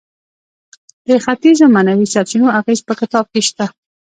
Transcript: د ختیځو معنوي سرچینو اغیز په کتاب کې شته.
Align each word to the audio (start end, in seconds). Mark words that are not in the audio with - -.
د 1.07 1.09
ختیځو 1.23 1.65
معنوي 1.75 2.07
سرچینو 2.13 2.55
اغیز 2.59 2.79
په 2.87 2.93
کتاب 2.99 3.25
کې 3.33 3.41
شته. 3.47 3.65